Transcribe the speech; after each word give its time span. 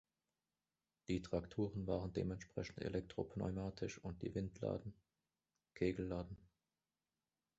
Die 1.09 1.21
Trakturen 1.21 1.85
waren 1.85 2.11
dementsprechend 2.11 2.81
elektropneumatisch 2.81 3.99
und 3.99 4.23
die 4.23 4.33
Windladen 4.33 4.95
Kegelladen. 5.75 6.37